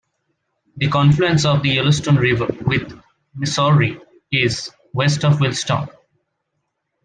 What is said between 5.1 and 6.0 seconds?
of Williston.